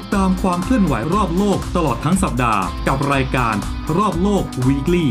[0.00, 3.54] ดตามความเคลื่อนไหวรอบโลกตลอดทั้งสัปดาห์ กับรายการ
[3.96, 5.06] รอบโลก Weekly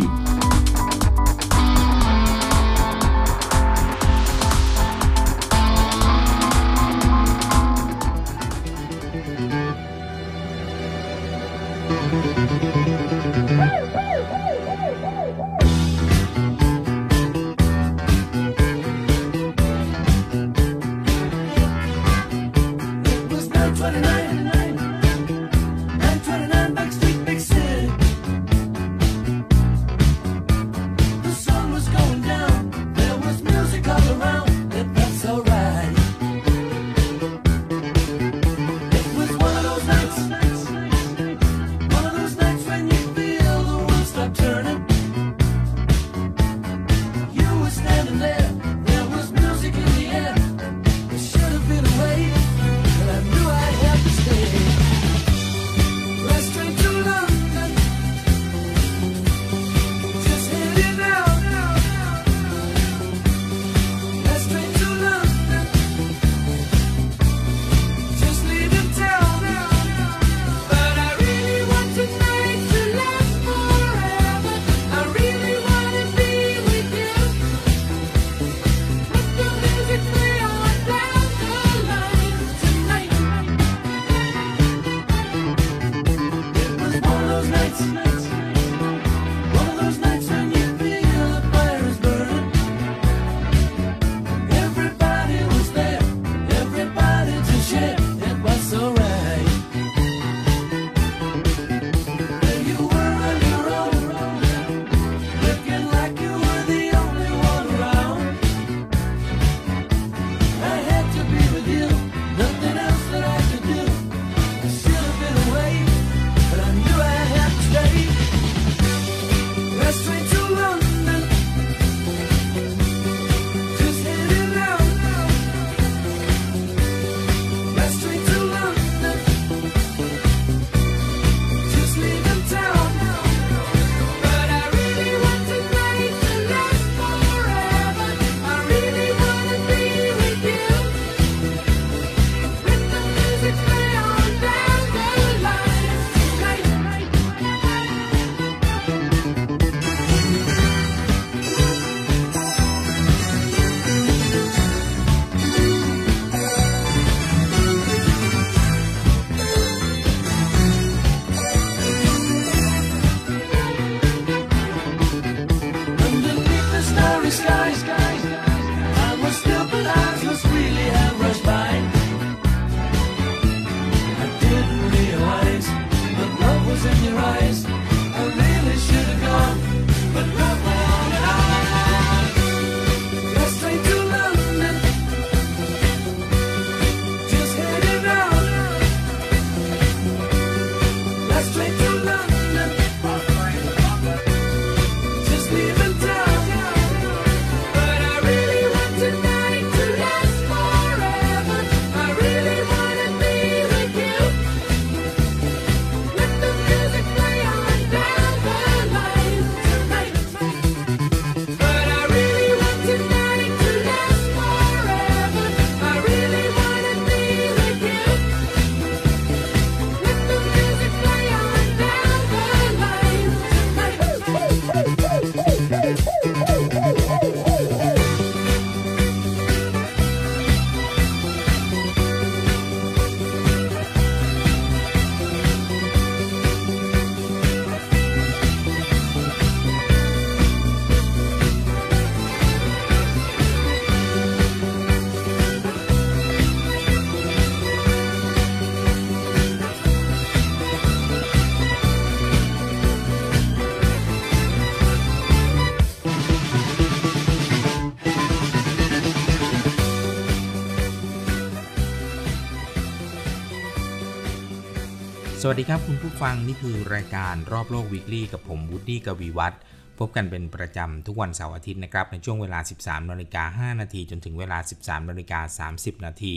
[265.52, 269.60] วัสดีครับคุณผู้ฟังนี่คือรายการรอบโลกวีคลี่กับผมวูดดี้กวีวัฒน์
[270.00, 276.36] พบกันเป็นประจำทุกวันเสาร์อาทิตย์นะครับในช่วงเวลา 13นาฬิกา5นาทีจนถึงเวลา 13นาฬิกา30นาที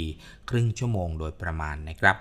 [0.51, 2.17] ครึ่งชั่วโมงโดยประมาณนะครับ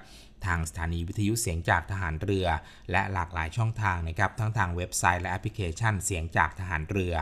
[0.46, 2.48] ทางสถานีวิทยุเสียงจากทหารเรือ
[2.92, 7.16] และหลากหลายช่องทางนะครับทั้งทางเว็บไซต์และแอปพลิเคชันเสียงจากทหารเรือ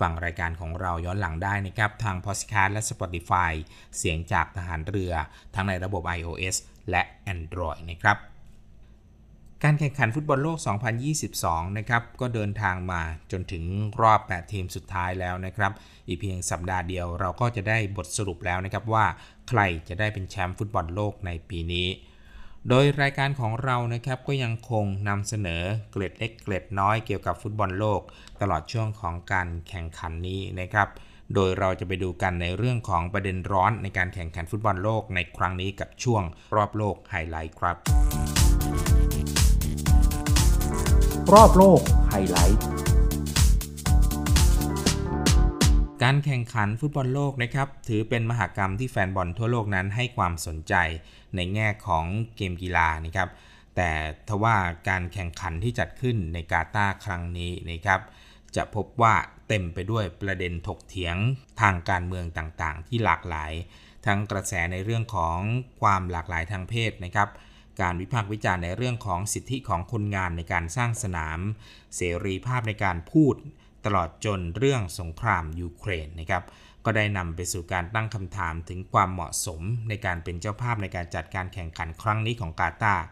[0.00, 3.52] ฟังรายการของเราย้อนหลังได้นะครับ ทาง Podcast และ Spotify
[3.98, 5.12] เสียงจากทหารเรือ
[5.54, 6.56] ทั้งในระบบ iOS
[6.90, 7.02] และ
[7.32, 8.18] Android นะครับ
[9.66, 10.58] การแข่งขันฟุตบอลโลก
[11.18, 13.02] 2022 นะครับ ก็เดินทางมา
[13.32, 13.64] จนถึง
[14.02, 15.72] รอบ 8 ทีมสุดท้ายแล้วนะครับ
[16.06, 19.06] อีกเพียงสัปดาห์เดียวเราก็จะได้บทสรุปแล้วนะครับว่า
[19.48, 21.88] ใครจะได้เป็นแชมป์ฟุตบอลโลกในปีนี้
[22.68, 28.00] โดยรายการของเรานะครับก็ยังคงนำเสนอเกล็ดเล็กเกล็ดน้อยเกี่ยวกับฟุตบอลโลก
[28.40, 30.88] ตลอดช่วงของการแข่งขันนี้นะครับ
[31.34, 36.22] โดยเราจะไปดูกันในเรื่องของประเด็นร้อนในการแข่งขันฟุตบอลโลกในครั้งนี้กับช่วง
[36.54, 37.78] รอบโลกไฮไลท์ครับ
[41.32, 42.60] รอบโลกไฮไลท์
[46.02, 50.74] การแข่งขันฟุตบอลโลกนะครับ ถือเป็นมหากรรมที่แฟนบอลทั่วโลกนั้นให้ความสนใจ
[51.36, 52.04] ในแง่ของ
[52.36, 53.28] เกมกีฬานะครับ
[53.76, 53.90] แต่
[54.28, 54.56] ทว่า
[54.88, 58.00] การแข่งขันที่จัดขึ้นในกาตาร์ครั้งนี้นะครับ
[58.56, 59.14] จะพบว่า
[59.48, 61.16] เต็มไปด้วยประเด็นถกเถียง
[61.60, 63.52] ทางการเมืองต่างๆ ที่หลากหลาย
[64.06, 65.38] ทั้งกระแสในเรื่องของ
[65.80, 67.30] ความหลากหลายทางเพศนะครับ
[67.80, 71.38] การวิพากษ์วิจารณ์ในเรื่องของสิทธิของคนงานในการสร้างสนาม
[71.96, 73.34] เสรีภาพในการพูด
[73.84, 76.44] ตลอดจนเรื่องสงครามยูเครนนะครับ
[76.84, 83.04] ก็ได้นำไปสู่การตั้งคำถามถึงความเหมาะสมในการเป็นเจ้าภาพในการจัดการแข่งขันครั้งนี้ของกาตาร์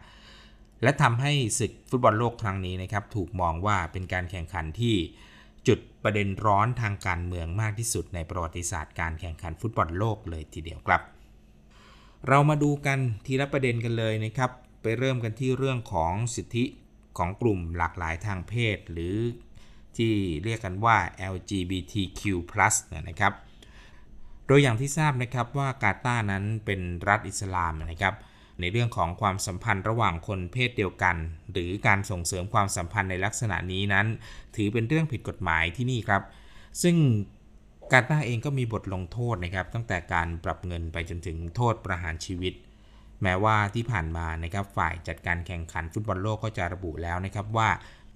[0.83, 4.95] และทำให้ศึกฟุตบอลโลกครั้งนี้นะครับถูกมองว่าเป็นการแข่งขันที่
[5.67, 11.12] จุดประเด็นร้อนทางการเมืองมากที่สุดในประวัติศาสตร์การแข่งขันฟุตบอลโลกเลยทีเดียวครับ
[12.27, 16.65] เรามาดูกันทีละประเด็นกันเลยนะครับ ไปเริ่มกันที่เรื่องของสิทธิ
[17.17, 19.17] ของกลุ่มหลากหลายทางเพศ หรือ
[19.97, 20.97] ที่เรียกกันว่า
[21.33, 22.21] LGBTQ+
[23.09, 23.33] นะครับ
[24.47, 28.15] โดยอย่างที่ทราบนะครับว่ากาตาร์นั้นเป็นรัฐอิสลามนะครับ
[28.59, 31.15] ในเรื่องของความสัมพันธ์ระหว่างคนเพศเดียวกัน
[31.51, 34.07] หรือการส่งเสริมความสัมพันธ์ในลักษณะนี้นั้น
[34.55, 36.23] ถือเป็นเรื่องผิดกฎหมายที่นี่ครับ
[36.83, 36.95] ซึ่ง
[37.93, 42.53] กาตาร์เองก็มีบทลงโทษนะครับ ตั้งแต่การปรับเงินไปจนถึงโทษประหารชีวิต
[43.21, 47.69] แม้ว่าที่ผ่านมานะครับฝ่ายจัดการแข่งขันฟุตบอลโลกก็จะระบุแล้วนะครับว่า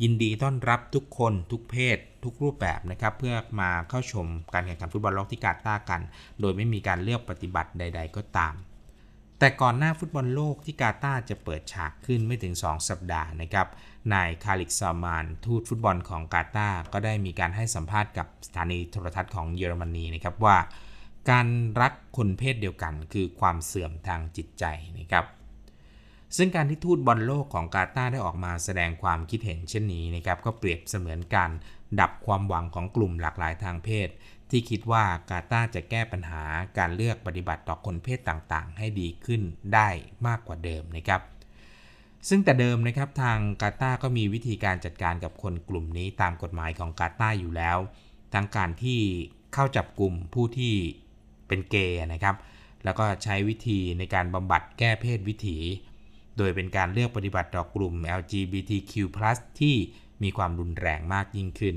[0.04, 6.02] ยินดีต้อนรับทุกคนทุกเพศ ทุกรูปแบบนะครับ เพื่อมาเข้าชมการแข่งขันฟุตบอลโลกที่กาตาร์กัน
[6.40, 8.54] โดยไม่มีการเลือกปฏิบัติใด ๆ ก็ตาม
[9.40, 13.68] แต่ก่อนหน้าฟุตบอลโลกที่กาตาร์จะเปิดฉากขึ้นไม่ถึง 2 สัปดาห์นะครับ
[14.14, 20.58] นายคาลิดซัลมาน ทูตฟุตบอลของกาตาร์ก็ได้มีการให้สัมภาษณ์กับสถานีโทรทัศน์ของเยอรมนีนะครับว่า
[21.30, 21.48] การ
[21.82, 24.66] รักคนเพศเดียวกันคือความเสื่อมทางจิตใจ
[25.00, 25.26] นะครับ
[26.38, 31.52] ซึ่งการที่ทูตบอลโลกของกาตาร์ได้ออกมาแสดงความคิดเห็นเช่นนี้นะครับก็เปรียบเสมือนการ
[32.00, 34.10] ดับความหวังของกลุ่มหลากหลายทางเพศ
[34.50, 36.44] ที่คิดว่ากาตาร์จะแก้ปัญหา
[36.78, 39.42] การเลือกปฏิบัติต่อคนเพศต่างๆ ให้ดีขึ้น
[39.74, 39.90] ได้
[40.28, 41.22] มากกว่าเดิมนะครับ
[42.30, 47.78] ซึ่งแต่เดิมนะครับทางกาตาร์ก็มีวิธีการจัดการกับคนกลุ่มนี้ตามกฎหมายของกาตาร์อยู่แล้ว
[48.34, 49.00] ทั้งการที่
[49.54, 50.74] เข้าจับกลุ่มผู้ที่
[51.48, 52.36] เป็นเกย์นะครับ
[52.84, 55.58] แล้วก็ใช้วิธีในการบำบัดแก้เพศวิถี
[56.38, 58.94] โดยเป็นการเลือกปฏิบัติต่อกลุ่ม LGBTQ+
[59.60, 59.76] ที่
[60.24, 61.76] มีความรุนแรงมากยิ่งขึ้น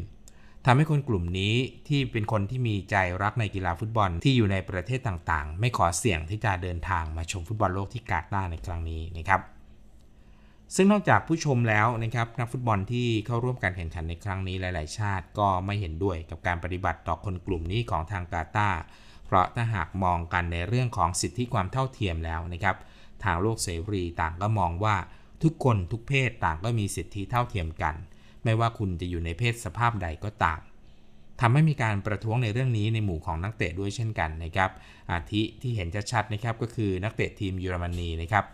[0.66, 1.54] ทำให้คนกลุ่มนี้
[1.88, 9.40] ที่เป็นคนที่มีใจรักในกีฬาฟุตบอลที่อยู่ในประเทศต่างๆ ไม่ขอเสี่ยงที่จะเดินทางมาชมฟุตบอลโลกที่กาตาร์ในครั้งนี้นะครับ
[10.76, 18.80] ซึ่งนอกจากผู้ชมแล้วนะครับนักฟุตบอลที่เข้าร่วมการแข่งขันในครั้งนี้หลาย ๆ ชาติก็ไม่เห็นด้วยกับการปฏิบัติต่อคนกลุ่มนี้ของทางกาตาร์
[19.26, 22.76] เพราะถ้าหากมองกันในเรื่องของสิทธิความเท่าเทียมแล้วนะครับ
[23.24, 24.96] ทางโลกเสรีต่างก็มองว่า
[25.42, 27.94] ทุกคนทุกเพศต่างก็มีสิทธิเท่าเทียมกัน
[28.44, 30.60] ไม่ว่าคุณจะอยู่ในเพศสภาพใดก็ตาม
[31.40, 34.70] ทำให้มีการประท้วงในเรื่องนี้ในหมู่ของนักเตะด้วยเช่นกันนะครับ
[35.10, 38.44] อาทิที่เห็นชัดๆนะครับก็คือนักเตะทีมเยอรมนีนะครับ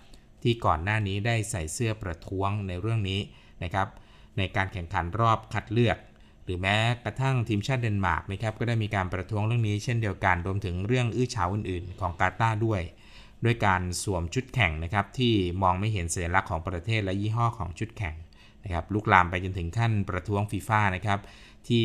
[0.43, 3.21] ที่ก่อนหน้านี้ได้ใส่เสื้อประท้วงในเรื่องนี้
[3.63, 3.89] นะครับ
[4.39, 5.99] ในการแข่งขันรอบคัดเลือก
[6.45, 12.83] หรือแม้กระทั่งทีมชาติเดนมาร์กนะครับก็ได้มีการประท้วงเรื่องนี้เช่นเดียวกันรวมถึงเรื่องอื้อฉาวอื่นๆ ของกาตาร์ด้วย
[13.45, 18.15] ด้วยการสวมชุดแข่งนะครับที่มองไม่เห็นสัญลักษณ์ของประเทศและยี่ห้อของชุดแข่ง
[18.65, 21.19] นะครับลุกลามไปจนถึงขั้นประท้วงฟีฟ่านะครับ
[21.69, 21.85] ที่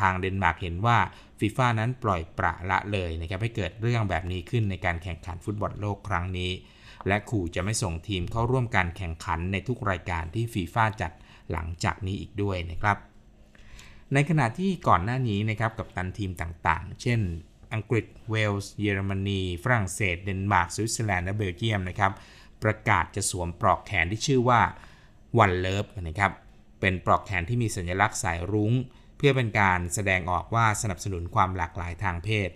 [0.00, 0.98] ทางเดนมาร์กเห็นว่า
[1.40, 6.50] ฟีฟ่านั้นปล่อยประละเลยนะครับให้เกิดเรื่องแบบนี้ขึ้นในการแข่งขันฟุตบอลโลกครั้งนี้
[7.08, 11.12] และขู่จะไม่ส่งทีมเข้าร่วมการแข่งขันในทุกรายการที่ฟีฟ่าจัด
[11.50, 12.96] หลังจากนี้อีกด้วยนะครับ
[14.12, 17.20] ในขณะที่ก่อนหน้านี้นะครับกับตันทีมต่างๆ เช่น
[17.74, 22.12] อังกฤษเวลส์ เยอรมนี ฝรั่งเศส เดนมาร์กสวิตเซอร์แลนด์และเบลเยียมนะครับ
[22.62, 24.60] ประกาศจะสวมปลอกแขนที่ชื่อว่า
[25.42, 26.32] One Love นะครับ
[26.80, 28.72] เป็นปลอกแขนที่มีสัญลักษณ์สายรุ้ง
[29.16, 32.50] เพื่อเป็นการแสดงออกว่าสนับสนุนความหลากหลายทางเพศ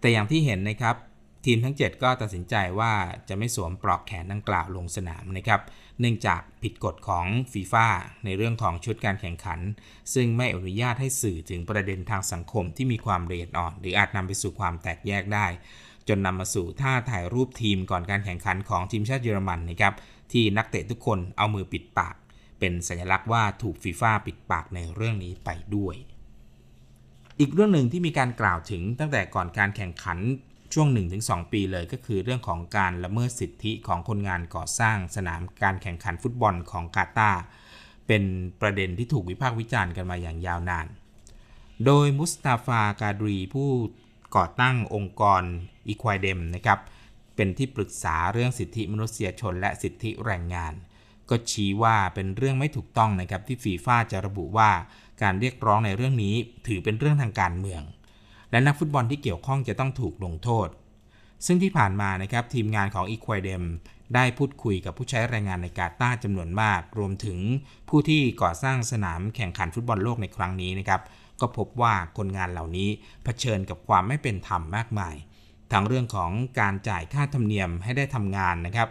[0.00, 0.96] แต่อย่างที่เห็นนะครับ
[1.44, 2.92] ทีมทั้ง 7 ก็ตัดสินใจว่า
[3.28, 5.60] จะไม่สวมปลอกแขนดังกล่าวลงสนามนะครับ
[6.00, 7.86] เนื่องจากผิดกฎของฟีฟ่า
[8.24, 9.60] ในเรื่องของชุดการแข่งขัน
[10.14, 15.46] ซึ่งไม่อนุญาตให้สื่อถึงประเด็นทางสังคมที่มีความละเอียดอ่อน หรืออาจนำไปสู่ความแตกแยกได้
[16.08, 19.94] จจนนำมาสู่ท่าถ่ายรูปทีมก่อนการแข่งขันของทีมชาติเยอรมันนะครับ
[20.32, 22.14] ที่นักเตะทุกคนเอามือปิดปาก
[22.58, 25.94] เป็นสัญลักษณ์ว่าถูกฟีฟ่าปิดปากในเรื่องนี้ไปด้วย
[27.40, 30.18] อีกเรื่องหนึ่งที่มีการกล่าวถึงตั้งแต่ก่อนการแข่งขัน
[30.74, 30.88] ช่วง
[31.20, 37.42] 1-2 ปีเลยก็คือเรื่องของการละเมิดสิทธิของคนงานก่อสร้างสนามการแข่งขันฟุตบอลของกาตาร์
[38.06, 38.22] เป็น
[38.60, 40.86] ประเด็นที่ถูกวิพากษ์วิจารณ์กันมาอย่างยาวนาน
[41.86, 43.68] โดยมุสตาฟากาดรีผู้
[44.36, 45.42] ก่อตั้งองค์กร
[45.88, 46.78] อีควายเดมนะครับ
[47.36, 50.72] เป็นที่ปรึกษาเรื่องสิทธิมนุษยชนและสิทธิแรงงาน
[51.28, 54.70] ก็ชี้ว่าเป็นเรื่องไม่ถูกต้องนะครับที่ฟีฟ่าจะระบุว่า
[55.22, 56.34] การเรียกร้องในเรื่องนี้
[56.66, 57.82] ถือเป็นเรื่องทางการเมือง
[58.50, 60.68] และนักฟุตบอลที่เกี่ยวข้องจะต้องถูกลงโทษ
[61.46, 63.64] ซึ่งที่ผ่านมานะครับทีมงานของอีควายเดม
[64.14, 67.38] ได้พูดคุยกับผู้ใช้แรงงานในกาตาร์จำนวนมาก รวมถึง
[67.88, 71.00] ผู้ที่ก่อสร้างสนามแข่งขันฟุตบอลโลกในครั้งนี้นะครับ
[71.40, 72.88] ก็พบว่าคนงานเหล่านี้
[73.24, 75.14] เผชิญกับความไม่เป็นธรรมมากมาย
[75.72, 76.30] ทั้งเรื่องของ
[76.60, 78.88] การจ่ายค่าธรรมเนียมให้ได้ทำงานนะครับ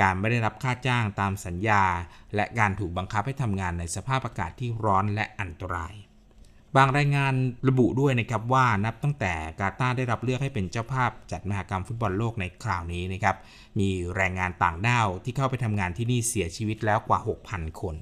[0.00, 1.82] การไม่ได้รับค่าจ้างตามสัญญา
[2.34, 5.94] และการถูกบังคับให้ทำงานในสภาพอากาศที่ร้อนและอันตราย
[6.76, 7.34] บางรายงาน
[7.68, 13.36] ระบุด้วยนะครับว่านับตั้งแต่กาตาร์ได้รับเลือกให้เป็นเจ้าภาพจัดมหกรรมฟุตบอลโลกในคราวนี้นะครับ
[13.78, 17.94] มีแรงงานต่างด้าวที่เข้าไปทำงานที่นี่เสียชีวิตแล้วกว่า 6,000 คน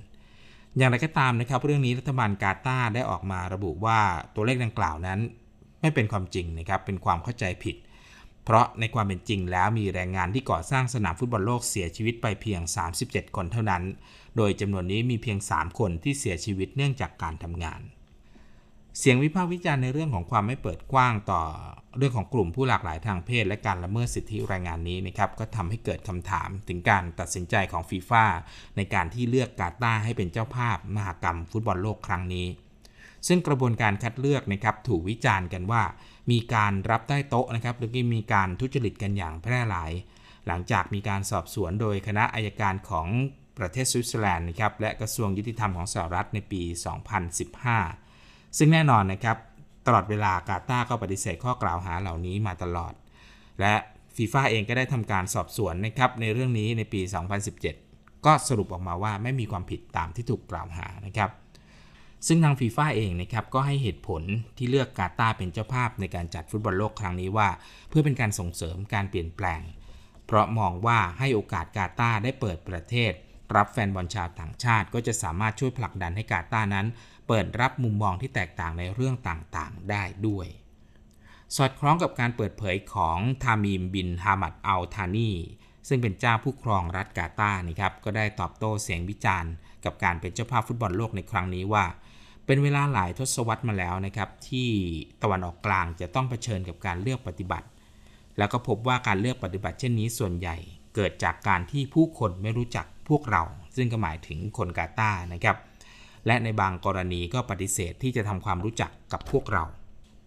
[0.77, 4.01] อย่างไรก็ตามนะครับเรื่องนี้รัฐบาลกาตาร์ได้ออกมาระบุว่า
[4.35, 5.21] ตัวเลขดังกล่าวนั้น
[5.81, 7.77] ไม่เป็นความจริงนะครับเป็นความเข้าใจผิด
[8.45, 12.61] เพราะในความเป็นจริงแล้วมีแรงงานที่ก่อสร้างสนามฟุตบอลโลกเสียชีวิตไปเพียง
[12.99, 13.83] 37 คนเท่านั้น
[14.37, 17.81] โดยจำนวนนี้มีเพียง 3 คนที่เสียชีวิตเนื่องจากการทำงาน
[18.99, 21.43] เสียงวิพากษ์วิจารณ์ในเรื่องของความไม่เปิดกว้างต่อ
[21.99, 28.25] เรื่องของกลุ่มผู้หลากหลายทางเพศ และการละเมิดสิทธิแรงงานนี้นะครับก็ทำให้เกิดคำถามถึงการตัดสินใจของฟีฟ่า
[28.77, 32.47] ในการที่เลือกกาตาร์ให้เป็นเจ้าภาพมหกรรมฟุตบอลโลกครั้งนี้
[33.27, 35.83] ซึ่งกระบวนการคัดเลือกนะครับถูกวิจารณ์กันว่า
[36.31, 39.91] มีการรับใต้โต๊ะนะครับหรือมีการทุจริตกันอย่างแพร่หลาย
[40.47, 43.07] หลังจากมีการสอบสวนโดยคณะอายการของ
[43.59, 46.63] ประเทศสวิตเซอร์แลนด์นะครับและกระทรวงยุติธรรมของสหรัฐในปี
[47.19, 48.08] 2015
[48.57, 49.37] ซึ่งแน่นอนนะครับ
[49.87, 52.93] ตลอดเวลากาตาร์ก็ปฏิเสธข้อกล่าวหาเหล่านี้มาตลอด
[53.61, 53.75] และ
[54.17, 57.01] ฟีฟ่าเองก็ได้ทำการสอบสวนนะครับในเรื่องนี้ในปี
[57.63, 61.31] 2017 ก็สรุปออกมาว่าไม่มีความผิดตามที่ถูกกล่าวหานะครับ
[62.27, 64.23] ซึ่งทางฟีฟ่าเองนะครับก็ให้เหตุผล
[64.57, 67.49] ที่เลือกกาตาร์เป็นเจ้าภาพในการจัดฟุตบอลโลกครั้งนี้ว่า
[67.89, 69.61] เพื่อเป็นการส่งเสริมการเปลี่ยนแปลง
[70.27, 73.13] เพราะมองว่าให้โอกาสกาตาร์ได้เปิดประเทศ
[73.57, 76.87] รับแฟนบอลชาวต่างชาติ ก็จะสามารถช่วยผลักดันให้กาตาร์นั้น
[77.29, 80.47] เปิดรับมุมมองที่แตกต่างในเรื่องต่างๆ ได้ด้วย
[81.57, 85.31] สอดคล้องกับการเปิดเผยของทามีมบินฮามัดอัลทานี
[85.89, 89.53] ซึ่งเป็นเจ้าผู้ครองรัฐกาตาร์นะครับก็ได้ตอบโต้เสียงวิจารณ์
[89.85, 91.85] กับการเป็นเจ้าภาพฟุตบอลโลกในครั้งนี้ว่า
[92.47, 94.69] เป็นเวลาหลายทศวรรษมาแล้วนะครับที่
[95.23, 97.67] ตะวันออกกลางจะต้องเผชิญกับการเลือกปฏิบัติ
[98.39, 100.57] แล้วก็พบว่าการเลือกปฏิบัติเช่นนี้ส่วนใหญ่
[100.95, 103.43] เกิดจากการที่ผู้คนไม่รู้จักพวกเรา
[103.77, 105.57] ซึ่งก็หมายถึงคนกาตาร์นะครับ
[106.27, 109.65] และในบางกรณีก็ปฏิเสธที่จะทำความรู้จักกับพวกเรา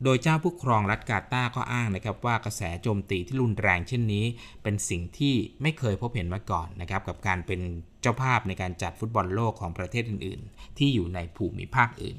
[0.04, 4.26] โดยเจ้าผู้ครองรัฐกาตาก็อ้างนะครับว่ากระแสโจมตีที่รุนแรงเช่นนี้
[4.64, 7.62] เป็นสิ่งที่ไม่เคยพบเห็นมาก่อนนะครับกับการเป็น
[8.02, 12.18] เจ้าภาพในการจัดฟุตบอลโลกของประเทศอื่น ๆ ที่อยู่ในภูมิภาคอื่น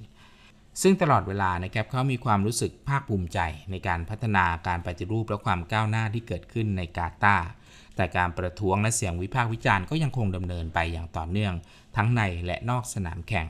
[0.83, 3.39] ซึ่งตลอดเวลานะครับเขามีความรู้สึกภาคภูมิใจ
[3.71, 7.49] ในการพัฒนาการปฏิรูปและความก้าวหน้าที่เกิดขึ้นในกาตาร์
[7.97, 11.55] แต่การประท้วงและเสียงวิพากษ์วิจารณ์ก็ยังคงดำเนินไปอย่างต่อเนื่อง
[11.97, 13.47] ทั้งในและนอกสนามแข่ง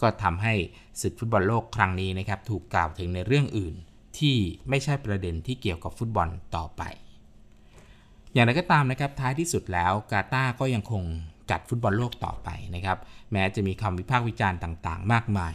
[0.00, 0.54] ก็ทำให้
[1.00, 3.74] ศึกฟุตบอลโลกครั้งนี้นะครับถูกกล่าวถึงในเรื่องอื่น
[4.18, 4.36] ที่
[4.68, 6.82] ไม่ใช่ประเด็นที่เกี่ยวกับฟุตบอลต่อไป
[8.32, 11.02] อย่างไรก็ตามนะครับท้ายที่สุดแล้วกาตาร์ก็ยังคง
[11.50, 12.98] จัดฟุตบอลโลกต่อไปนะครับ
[13.32, 15.54] แม้จะมีคำวิพากษ์วิจารณ์ต่างๆ มากมาย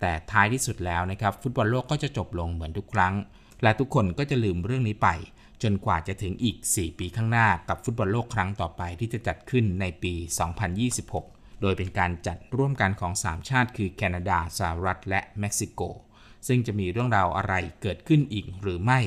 [0.00, 3.14] แต่ท้ายที่สุดแล้วนะครับฟุตบอลโลกก็จะจบลงเหมือนทุกครั้ง
[3.62, 5.08] และทุกคนก็จะลืมเรื่องนี้ไป
[5.62, 10.14] จนกว่าจะถึงอีก 4 ปีข้างหน้ากับฟุตบอลโลกครั้งต่อไปที่จะจัดขึ้นในปี
[10.80, 15.80] 2026 โดยเป็นการจัดร่วมกันของ 3 ชาติ คือแคนาดาสหรัฐและเม็กซิโก
[16.46, 19.00] ซึ่งจะมีเรื่องราวอะไรเกิดขึ้นอีกหรือไม่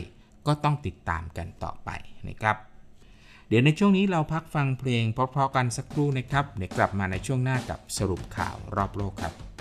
[0.48, 1.90] ก็ต้องติดตามกันต่อไป
[2.28, 2.58] นะครับ
[3.48, 9.55] เดี๋ยวในช่วงนี้เราพักฟังเพลงเพราะๆกันสักครู่นะครับ เดี๋ยวกลับมาในช่วงหน้ากับสรุปข่าวรอบโลกครับ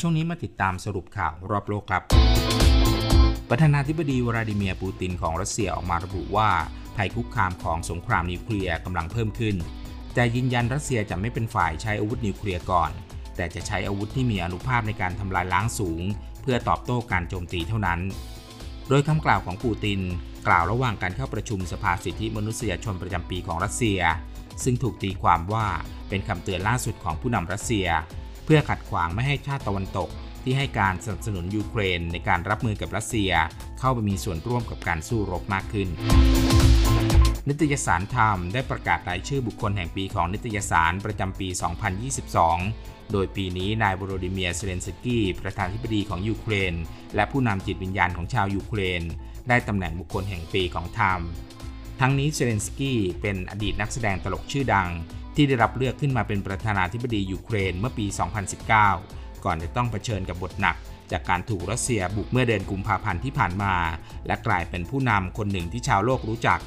[0.00, 2.02] ช่วงนี้มาติดตามสรุปข่าวรอบโลกครับ
[3.50, 6.50] ประธานาธิบดีวลาดิเมียร์ปูตินของรัสเซียออกมาระบุว่า
[6.96, 9.56] ภัยคุกคามของสงครามนิวเคลียร์กำลังเพิ่มขึ้น
[10.14, 12.90] แต่ยืนยันรัสเซียจะไม่เป็นฝ่ายใช้อาวุธนิวเคลียร์ก่อน
[13.36, 16.02] แต่จะใช้อาวุธที่มีอนุภาพในการทำลายล้างสูง
[16.42, 18.00] เพื่อตอบโต้การโจมตีเท่านั้น
[18.88, 20.00] โดยคำกล่าวของปูติน
[20.48, 24.00] กล่าวระหว่างการเข้าประชุมสภาสิทธิมนุษยชนประจำปีของรัสเซีย
[24.64, 25.66] ซึ่งถูกตีความว่า
[26.08, 27.86] เป็นคำเตือนล่าสุดของผู้นำรัสเซีย
[28.46, 30.08] เพื่อขัดขวางไม่ให้ชาติตะวันตก
[30.42, 33.32] ที่ให้การสนับสนุนยูเครนในการรับมือกับรัสเซีย
[33.78, 35.88] เข้าไปมีส่วนร่วมกับการสู้รบมากขึ้น
[37.48, 41.48] นิตยสารไทม์ได้ประกาศรายชื่อบุคคลแห่งปีของนิตยสารประจำปี
[42.30, 46.74] 2022โดยปีนี้นายโวโลดิเมียร์เซเลนสกี้ประธานาธิบดีของยูเครน
[47.14, 49.02] และผู้นำจิตวิญญาณของชาวยูเครน
[49.48, 51.28] ได้ตำแหน่งบุคคลแห่งปีของไทม์
[52.00, 54.88] ทั้งนี้เซเลนสกี้เป็นอดีตนักแสดงตลกชื่อดัง
[55.36, 58.06] ที่ได้รับเลือกขึ้นมาเป็นประธานาธิบดียูเครนเมื่อปี
[58.74, 60.76] 2019 ก่อนจะต้องเผชิญกับบทหนัก
[61.12, 63.74] จากการถูกรัสเซียบุกเมื่อเดือนกุมภาพันธ์ที่ผ่านมา
[64.26, 66.60] และกลายเป็นผู้นำคนหนึ่งที่ชาวโลกรู้จัก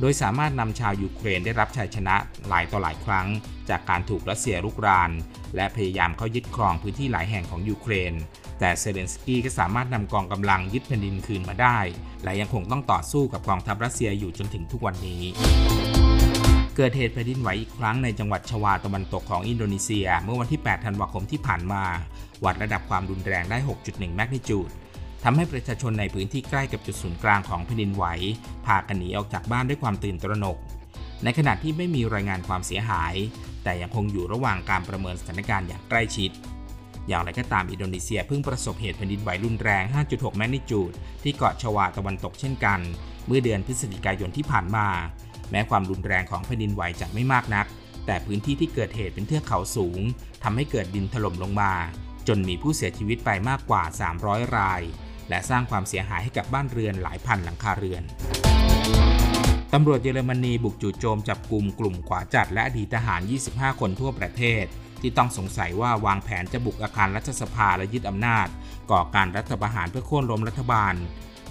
[0.00, 2.16] โดยสามารถนำชาวยูเครนได้รับชัยชนะ
[2.48, 3.26] หลายต่อหลายครั้ง
[3.68, 5.10] จากการถูกรัสเซียรุกราน
[5.56, 8.12] และพยายามเข้ายึดครองพื้นที่หลายแห่งของยูเครน
[8.60, 11.78] แต่เซเลนสกี้ก็สามารถนำกองกำลังยึดแผ่นดินคืนมาได้
[12.24, 15.22] และยังคงต้องต่อสู้กับกองทัพรัสเซียอยู่จนถึงทุกวันนี้
[16.76, 21.82] เกิดเหตุแผ่นดินไหวอีกครั้งในจังหวัดชวาตะวันตกของอินโดนีเซีย เมื่อวันที่ 8 ธันวาคมที่ผ่านมา
[22.44, 24.70] วัดระดับความรุนแรงได้ 6.1 แมกนิจูด
[25.24, 28.04] ทำให้ประชาชนในพื้นที่ใกล้กับจุดศูนย์กลางของแผ่นดินไหว
[28.66, 30.56] พากันหนีออกจากบ้านด้วยความตื่นตระหนก
[31.24, 33.14] ในขณะที่ไม่มีรายงานความเสียหาย
[33.64, 36.30] แต่ยังคงอยู่ระหว่างการประเมินสถานการณ์อย่างใกล้ชิด
[37.08, 42.80] อย่างไรก็ตามอินโดนีเซียเพิ่งประสบเหตุแผ่นดินไหวรุนแรง 5.6 แมกนิจูดที่เกาะชวาตะวันตกเช่นกัน
[43.26, 44.86] เมื่อเดือนพฤศจิกายนที่ผ่านมา
[45.50, 47.66] แม้ความรุนแรงของแผ่นดินไหวจะไม่มากนัก
[48.06, 50.00] แต่พื้นที่ที่เกิดเหตุเป็นเทือกเขาสูง
[50.42, 51.72] ทำให้เกิดดินถล่มลงมา
[52.28, 53.82] จนมีผู้เสียชีวิตไปมากกว่า
[54.18, 54.82] 300 ราย
[55.28, 58.02] และสร้างความเสียหายให้กับบ้านเรือนหลายพันหลังคาเรือน
[59.72, 64.64] ตำรวจเยอรมนีบุกจู่โจมจับกลุ่มกลุ่มขวาจัดและอดีตทหาร 25 คนทั่วประเทศ
[65.00, 68.48] ที่ต้องสงสัยว่าวางแผนจะบุกอาคารรัฐสภาและยึดอำนาจ
[68.90, 70.94] ก่อการรัฐประหารเพื่อโค่นล้มรัฐบาล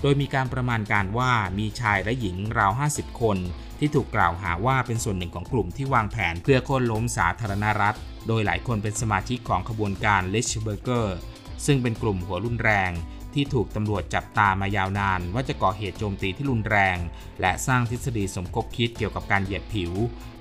[0.01, 3.37] โดยมีการประมาณการว่ามีชายและหญิงราว 50 คน
[3.79, 11.17] ที่ถูกกล่าวหาว่าเป็นส่วนหนึ่งของกลุ่มที่วางแผนเพื่อโค่นล้มสาธารณรัฐ โดยหลายคนเป็นสมาชิกของขบวนการเลชเบอร์เกอร์
[11.65, 12.91] ซึ่งเป็นกลุ่มหัวรุนแรง
[13.33, 16.97] ที่ถูกตำรวจจับตามายาวนาน ว่าจะก่อเหตุโจมตีที่รุนแรง
[17.41, 19.91] และสร้างทฤษฎีสมคบคิดเกี่ยวกับการเหยียดผิว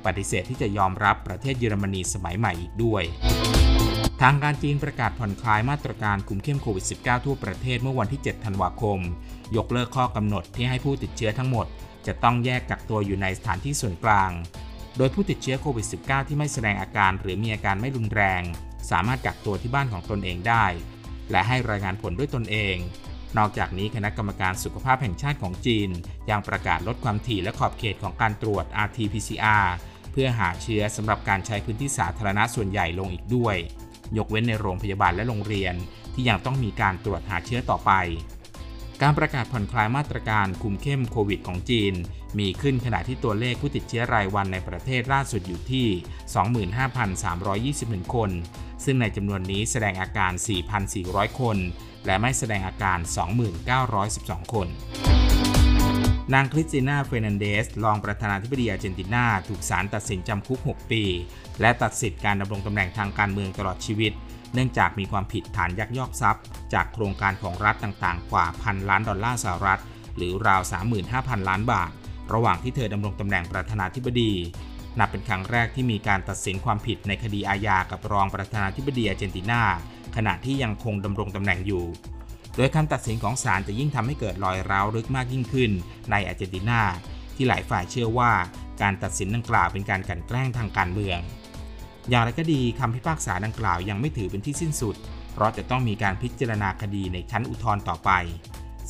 [0.05, 3.05] ปฏิเสธที่จะยอมรับประเทศเยอรมนีสมัยใหม่อีกด้วย
[4.23, 8.99] ทางการจีนประกาศผ่อนคลายมาตรการคุมเข้มโควิด -19 ทั่วประเทศเมื่อวันที่ 7 ธันวาคม
[9.57, 11.67] ยกเลิกข้อกำหนดที่ให้ผู้ติดเชื้อทั้งหมด
[12.07, 14.31] จะต้องแยกกักตัวอยู่ในสถานที่ส่วนกลาง
[14.97, 18.43] โดยผู้ติดเชื้อโควิด -19 ที่ไม่แสดงอาการหรือมีอาการไม่รุนแรง
[18.91, 20.67] สามารถกักตัวที่บ้านของตนเองได้
[21.31, 22.77] และให้รายงานผลด้วยตนเอง
[23.39, 25.91] นอกจากนี้คณะกรรมการสุขภาพแห่งชาติของจีน
[26.31, 29.67] ยังประกาศลดความถี่และขอบเขตของการตรวจ RT-PCR
[30.13, 33.57] เพื่อหาเชื้อสำหรับการใช้พื้นที่สาธารณะส่วนใหญ่ลงอีกด้วย
[34.17, 35.75] ยกเว้นในโรงพยาบาลและโรงเรียน
[36.15, 37.93] ที่ยังต้องมีการตรวจหาเชื้อต่อไป
[39.03, 41.95] การประกาศผ่อนคลายมาตรการคุมเข้มโควิดของจีน
[42.39, 45.87] มีขึ้นขณะที่ตัวเลขผู้ติดเชื้อรายวันในประเทศล่าสุดอยู่ที่
[48.05, 48.31] 25,321 คน
[48.85, 50.33] ซึ่งในจำนวนนี้แสดงอาการ
[50.85, 51.57] 4,400 คน
[52.07, 52.99] และไม่แสดงอาการ
[53.75, 54.69] 2,912 คน
[56.35, 61.03] นางคริสติน่าเฟร์นันเดซ รองประธานาธิบดีอาร์เจนตินา ถูกศาลตัดสินจำคุก 6 ปี
[61.61, 64.13] และตัดสิทธิ์การดำรงตำแหน่งทางการเมืองตลอดชีวิต
[64.55, 66.43] เนื่องจากมีความผิดฐานยักยอกทรัพย์
[66.75, 69.81] จากโครงการของรัฐต่างๆ กว่าพันล้านดอลลาร์สหรัฐ
[70.17, 70.63] หรือราว
[71.05, 71.91] 35,000 ล้านบาท
[72.33, 74.33] ระหว่างที่เธอดำรงตำแหน่งประธานาธิบดี
[74.99, 79.63] นับเป็นครั้งแรกที่มีการตัดสินความผิดในคดีอาญากับรองประธานาธิบดีอาร์เจนตินา
[80.17, 81.85] ขณะที่ยังคงดำรงตำแหน่งอยู่
[82.57, 85.71] โดยคำตัดสินของศาลจะยิ่งทำให้เกิดรอยร้าวลึกมากยิ่งขึ้น
[86.11, 86.81] ในอาร์เจนตินา
[87.37, 88.33] ที่หลายฝ่ายเชื่อว่า
[88.83, 91.19] การตัดสินดังกล่าวเป็นการกลั่นแกล้งทางการเมือง
[92.11, 94.97] อย่างไรก็ดีคำพิพากษาดังกล่าวยังไม่ถือเป็นที่สิ้นสุด
[95.33, 98.11] เพราะจะต้องมีการพิจารณาคดีในชั้นอุทธรณ์ต่อไป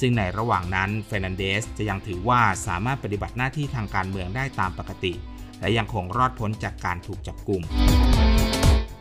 [0.00, 5.12] ซึ่งในระหว่างนั้นเฟรนันเดสจะยังถือว่าสามารถปฏิบัติหน้าที่ทางการเมืองได้ตามปกติ
[5.60, 7.62] และยังคงรอดพ้นจากการถูกจับกลุ่ม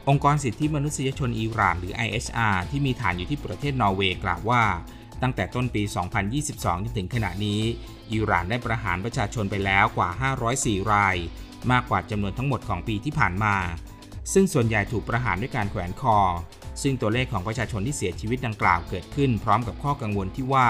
[0.09, 4.63] องค์กรสิทธิมนุษยชนอิหร่านหรือ IHR ที่มีฐานอยู่ที่ประเทศนอร์เวย์กล่าวว่า
[5.21, 5.83] ตั้งแต่ต้นปี
[6.33, 7.61] 2022 จนถึงขณะนี้
[8.11, 10.09] อิหร่านได้ประหารประชาชนไปแล้วกว่า
[10.51, 11.15] 504 ราย
[11.71, 13.55] มากกว่าจำนวนทั้งหมดของปีที่ผ่านมา
[14.33, 16.17] ซึ่งส่วนใหญ่ถูกประหารด้วยการแขวนคอ
[16.81, 20.67] ซึ่งตัวเลขของประชาชนที่เสียชีวิตดังกล่าวเกิดขึ้น พร้อมกับข้อกังวลที่ว่า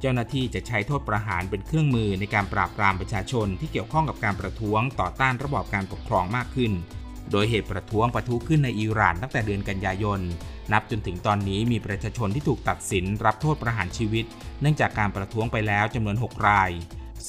[0.00, 6.72] เจ้าหน้าที่จะใช้โทษประหารเป็นเครื่องมือในการปราบปรามประชาชนที่เกี่ยวข้องกับการประท้วงต่อต้านระบอบการปกครองมากขึ้น
[7.30, 10.20] โดยเหตุประท้วงประทุขึ้นในอิหร่านตั้งแต่เดือนกันยายน
[10.72, 14.24] นับจนถึงตอนนี้มีประชาชนที่ถูกตัดสิน รับโทษประหารชีวิต
[14.60, 16.70] เนื่องจากการประท้วงไปแล้วจำนวน 6 ราย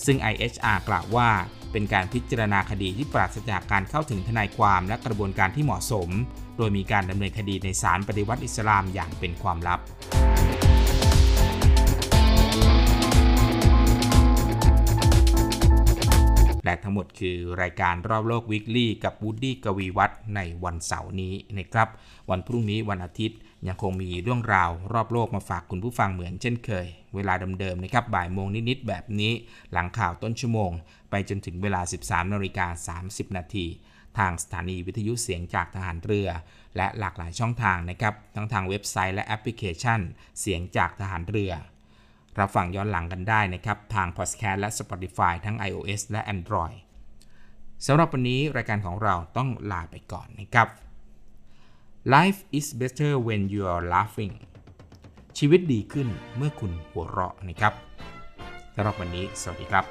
[0.06, 1.30] ซึ่ง IHR กล่าวว่า
[1.72, 6.10] เป็นการพิจารณาคดีที่ปราศจากการเข้าถึงทนายความและกระบวนการที่เหมาะสม
[6.58, 9.80] โดยมีการดำเนินคดีในศาลปฏิวัติอิสลามอย่างเป็นความลับ
[16.64, 21.88] และทั้งหมดคือรายการรอบโลกวิกฤตกับวูดดี้กวีวัฒน์ในวันเสาร์นี้นะครับ
[22.30, 29.34] วันพรุ่งนี้วันอาทิตย์ ยังคงมีเรื่องราวรอบโลกมาฝากคุณผู้ฟังเหมือนเช่นเคย เวลาเดิมๆนะครับบ่ายโมงนิดๆแบบนี้
[29.74, 30.72] หลังข่าวต้นชั่วโมง
[31.10, 33.65] ไปจนถึงเวลา 13นาฬิกา30 นาที
[34.17, 36.30] ทางสถานีวิทยุเสียงจากทหารเรือ
[36.78, 40.00] และหลากหลายช่องทางนะครับ ทั้งทางเว็บไซต์และแอปพลิเคชัน
[40.39, 41.54] เสียงจากทหารเรือ
[42.39, 46.78] รับฟังย้อนหลังกันได้นะครับ ทาง Podcast และ Spotify ทั้ง iOS และ Android
[47.86, 50.67] สำหรับวันนี้รายการของเราต้องลาไปก่อนนะครับ
[52.15, 54.34] Life is better when you are laughing
[55.38, 57.74] ชีวิตดีขึ้นเมื่อคุณหัวเราะนะครับ
[58.76, 59.86] สำหรับวันนี้ สวัสดีครับ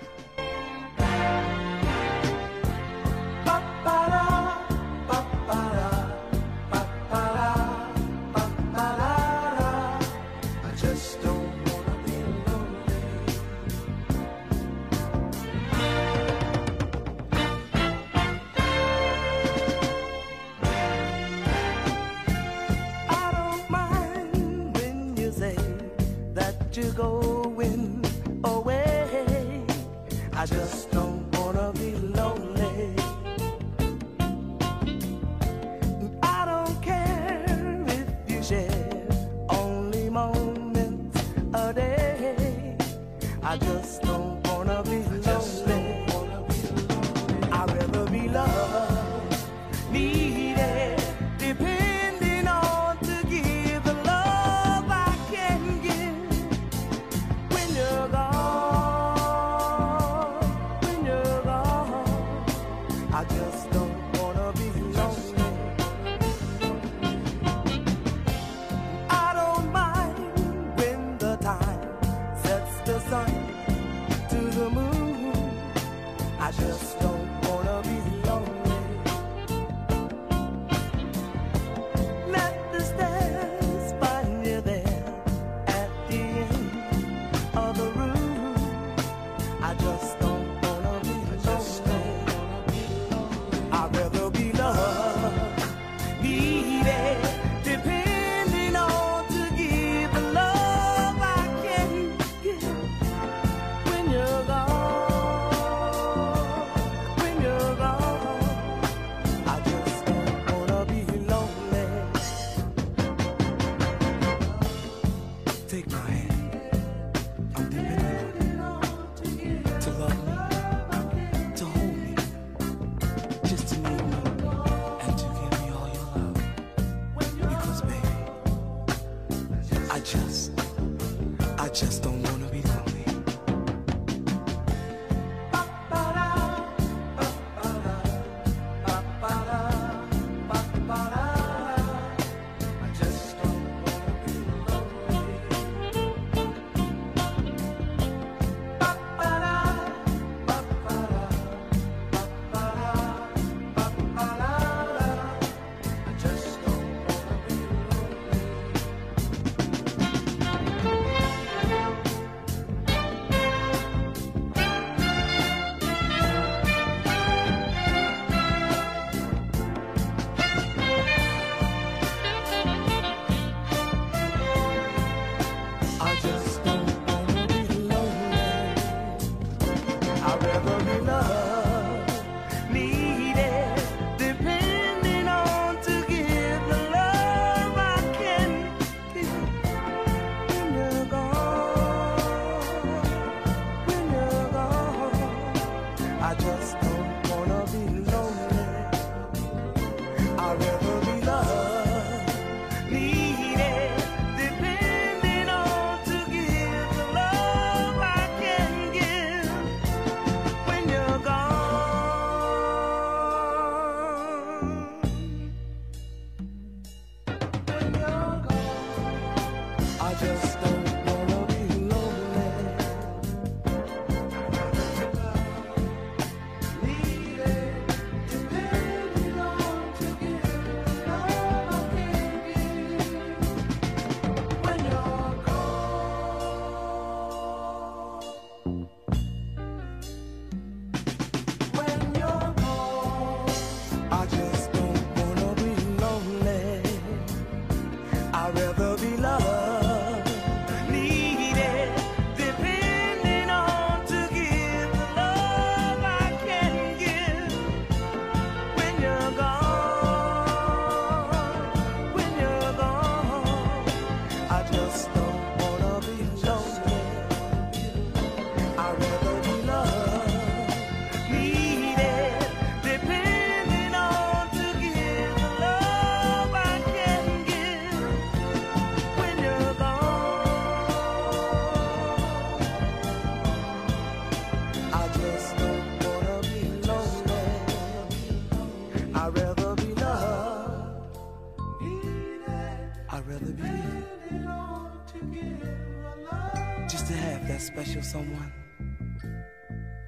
[297.07, 298.53] to have that special someone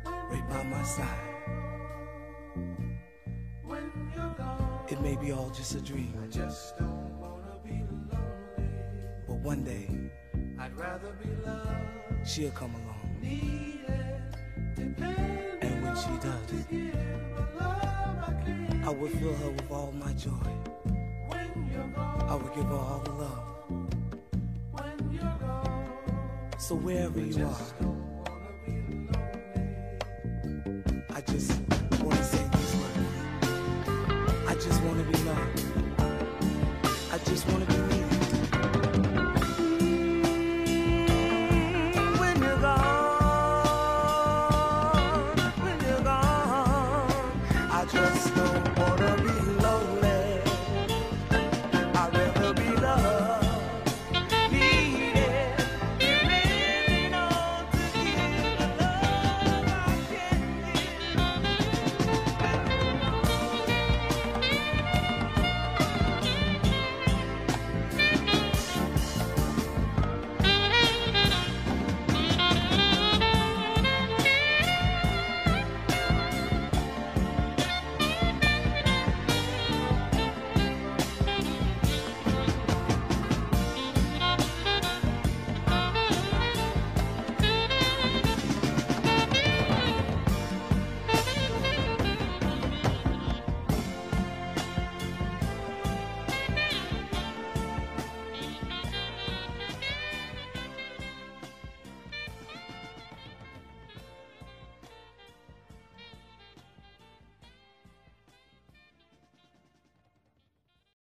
[0.04, 1.06] right by my side.
[4.90, 6.12] It may be all just a dream.
[6.20, 8.68] I just don't wanna be lonely.
[9.28, 9.88] But one day,
[10.58, 12.26] I'd rather be loved.
[12.26, 13.20] She'll come along.
[15.60, 16.50] And when she does,
[17.60, 20.32] I, I will fill her with all my joy.
[21.30, 23.57] I will give her all the love.
[26.68, 27.56] So wherever you are,
[31.08, 31.58] I just
[32.02, 32.98] wanna say these words.
[34.46, 35.64] I just wanna be loved.
[37.10, 37.77] I just wanna be.